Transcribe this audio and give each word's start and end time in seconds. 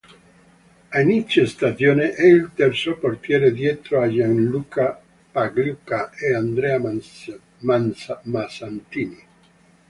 A 0.89 0.99
inizio 0.99 1.45
stagione 1.45 2.15
è 2.15 2.25
il 2.25 2.49
terzo 2.55 2.97
portiere 2.97 3.51
dietro 3.51 4.01
a 4.01 4.09
Gianluca 4.09 4.99
Pagliuca 5.31 6.09
e 6.15 6.33
Andrea 6.33 6.79
Mazzantini. 7.59 9.25